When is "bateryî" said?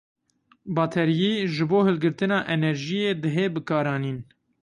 0.75-1.33